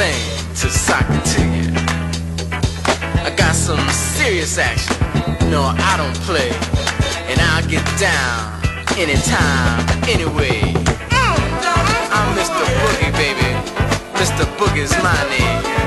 [0.00, 0.68] Thing to
[1.32, 1.68] to you.
[3.26, 4.96] I got some serious action.
[5.50, 5.60] No,
[5.90, 6.50] I don't play.
[7.28, 8.38] And I'll get down
[8.96, 10.60] anytime, anyway.
[12.16, 12.64] I'm Mr.
[12.80, 13.50] Boogie, baby.
[14.20, 14.44] Mr.
[14.56, 15.79] Boogie's my name.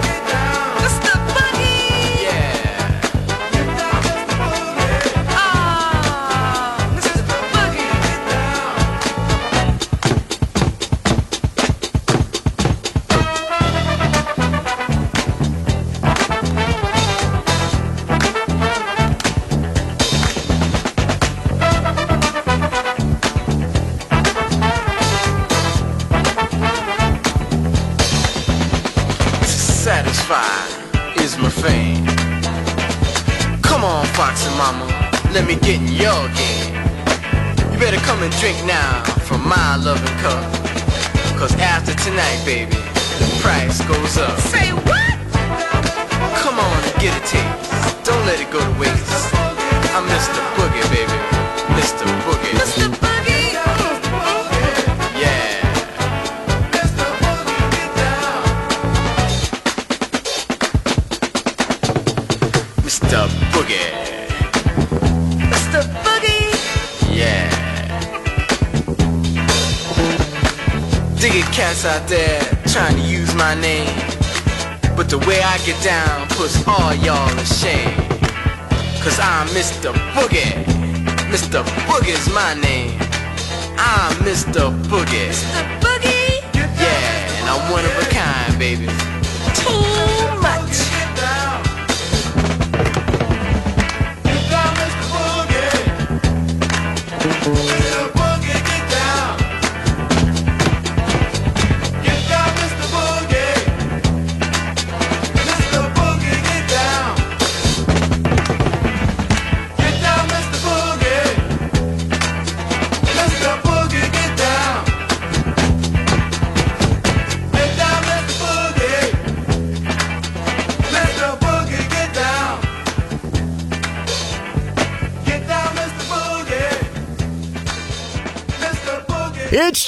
[35.34, 36.76] Let me get in your game.
[37.74, 40.46] You better come and drink now from my loving cup.
[41.40, 42.76] Cause after tonight, baby,
[43.18, 44.38] the price goes up.
[44.40, 45.14] Say what?
[46.38, 48.06] Come on and get a taste.
[48.06, 49.34] Don't let it go to waste.
[49.98, 50.40] I'm Mr.
[50.54, 51.18] Boogie, baby.
[51.82, 52.06] Mr.
[52.26, 52.33] Boogie.
[71.84, 73.88] Cats out there trying to use my name.
[74.96, 77.98] But the way I get down puts all y'all to shame.
[79.02, 79.94] Cause I'm Mr.
[80.14, 80.64] Boogie.
[81.32, 81.64] Mr.
[81.88, 83.00] Boogie's my name.
[83.78, 84.72] I'm Mr.
[84.88, 85.30] Boogie.
[85.30, 85.80] Mr.
[85.82, 86.42] Boogie?
[86.56, 88.88] Yeah, and I'm one of a kind, baby.
[89.56, 90.83] Too much.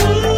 [0.00, 0.37] Ooh.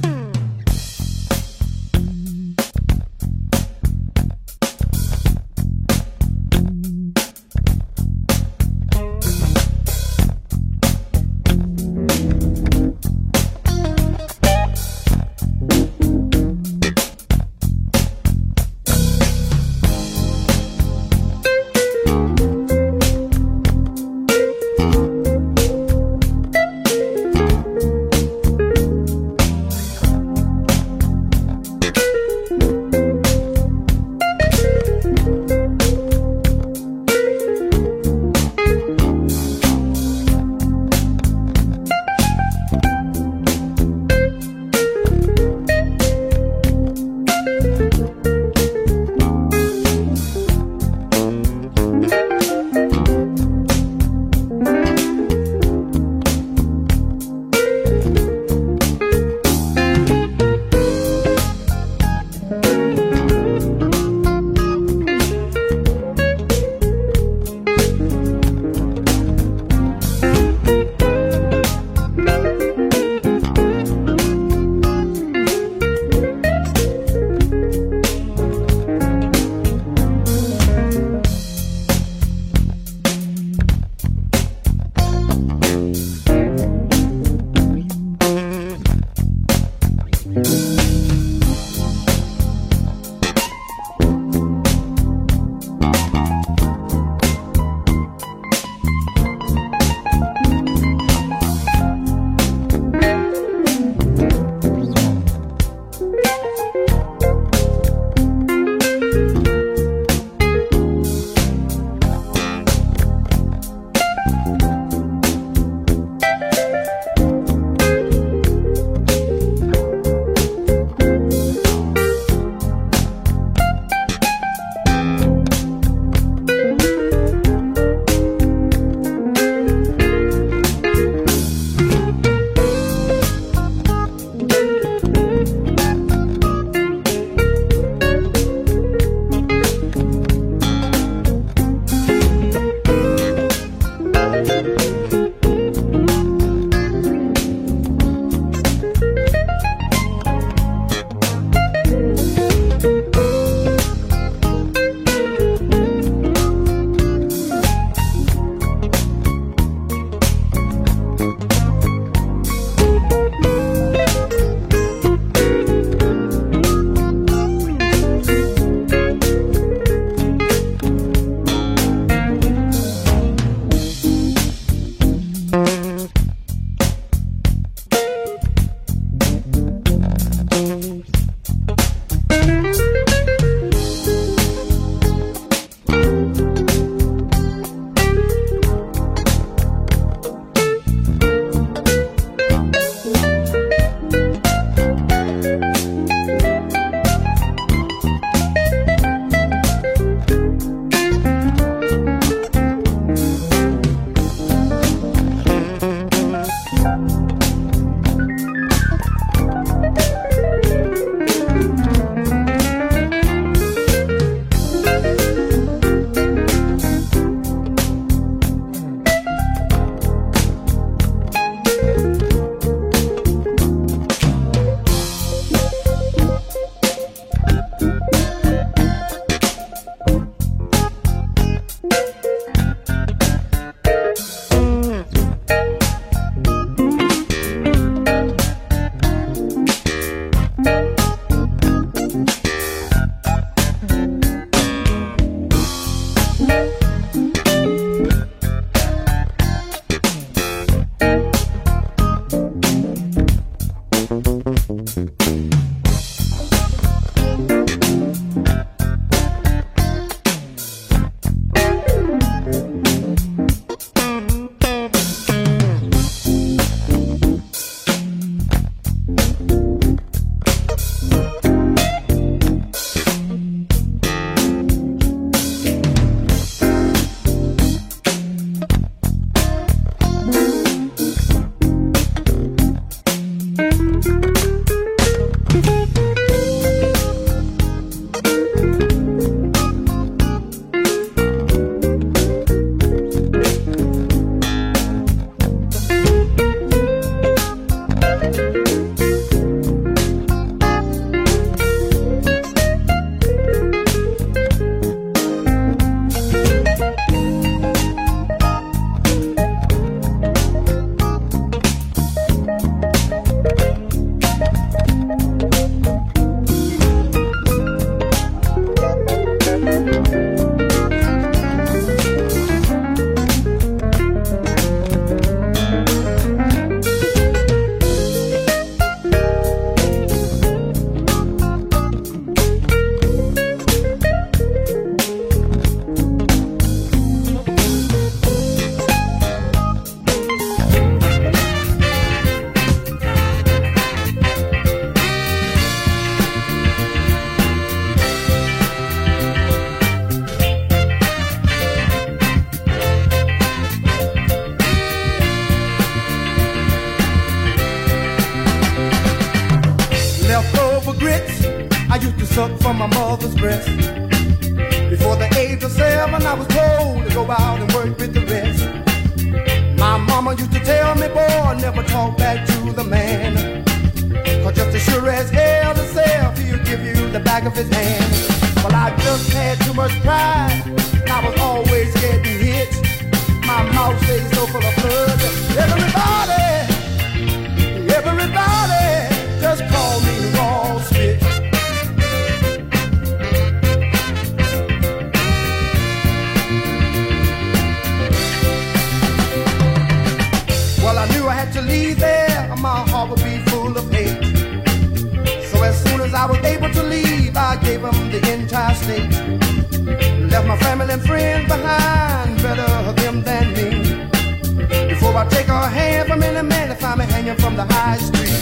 [415.31, 418.39] take a hand from any man if I'm hanging from the high street.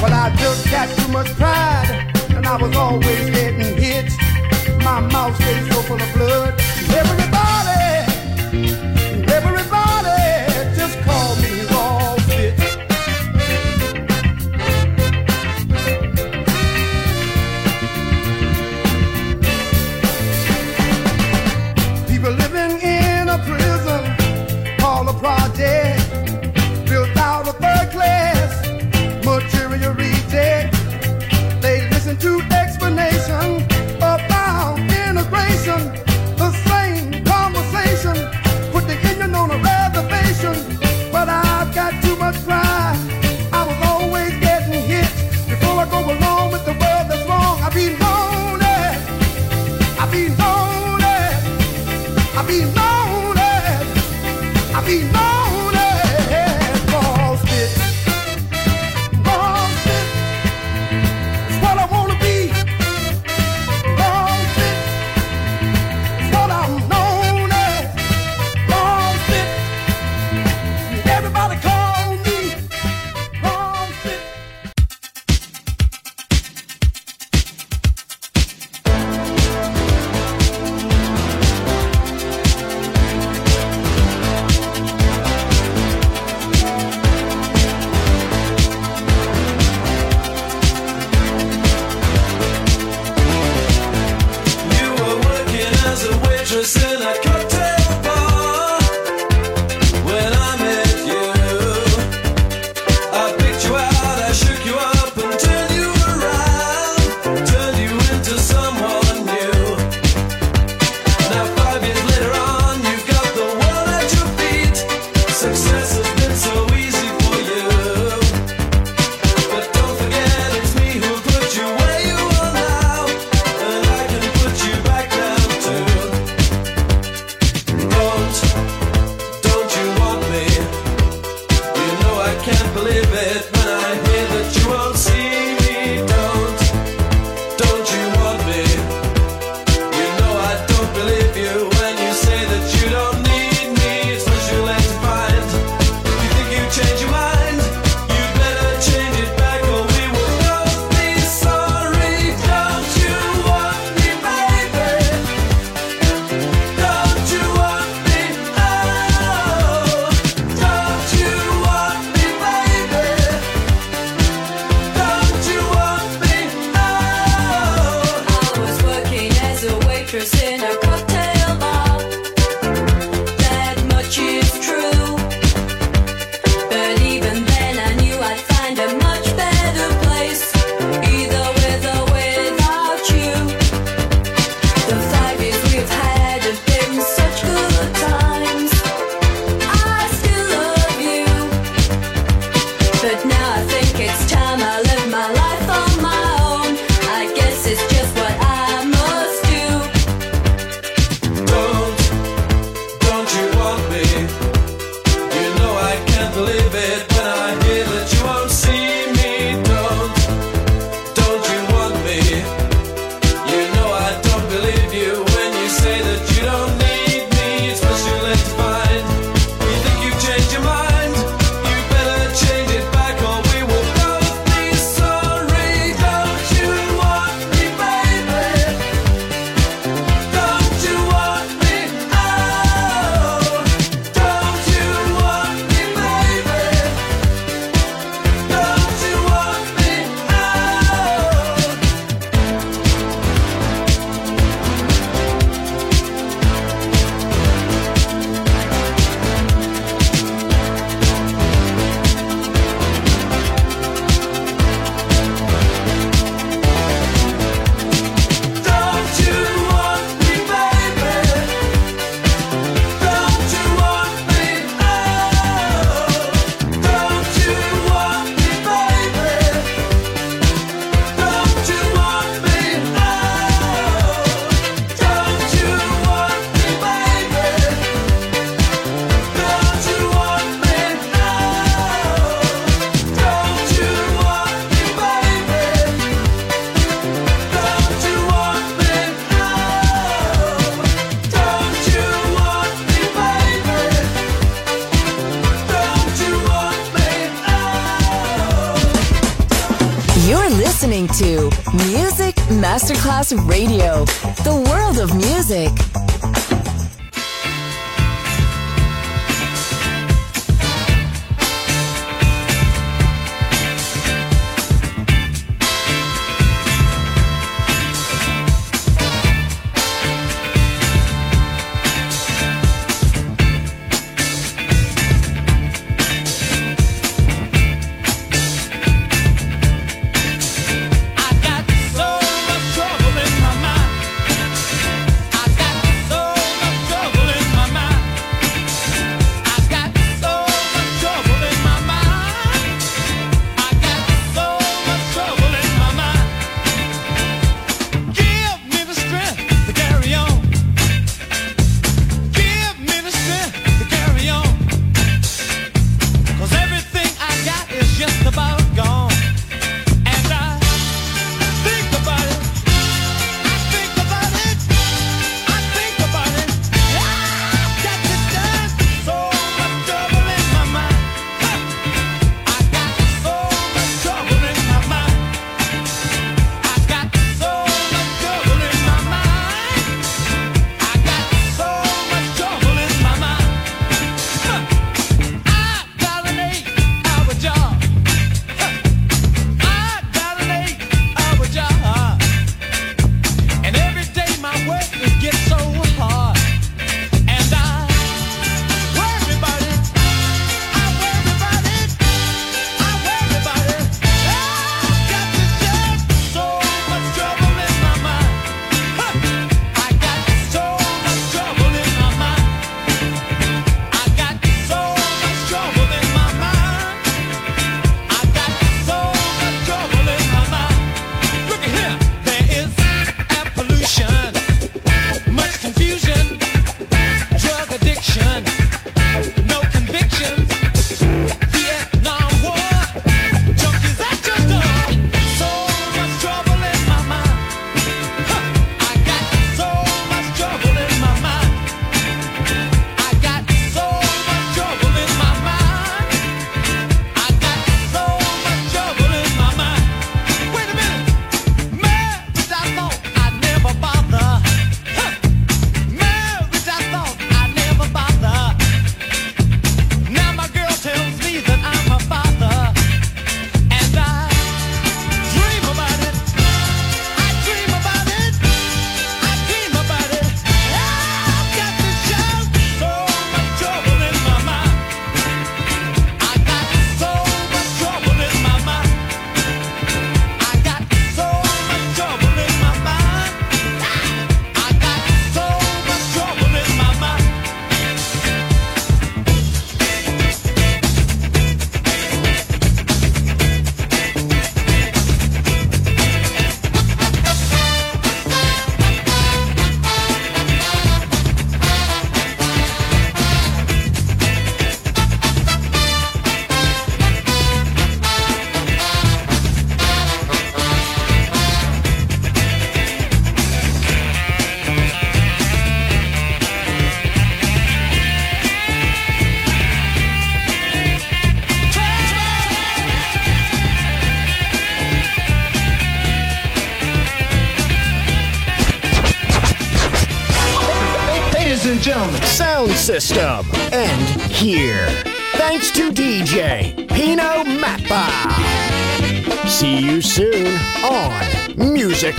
[0.00, 4.12] Well, I just got too much pride, and I was always getting hit.
[4.84, 6.54] My mouth stays so full of blood.
[7.00, 7.35] Everybody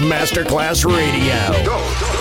[0.07, 1.86] Masterclass Radio.